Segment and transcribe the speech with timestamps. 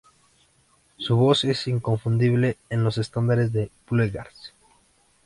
[0.97, 4.51] Su voz es inconfundible en los estándares del bluegrass.